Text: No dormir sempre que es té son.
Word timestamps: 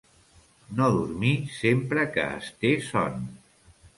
No 0.79 0.87
dormir 0.95 1.33
sempre 1.59 2.07
que 2.17 2.25
es 2.39 2.49
té 2.65 2.75
son. 2.89 3.23